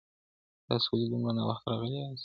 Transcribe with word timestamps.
تاسو 0.67 0.87
ولې 0.93 1.05
دومره 1.11 1.31
ناوخته 1.37 1.67
راغلي 1.71 1.97
یاست؟ 1.99 2.19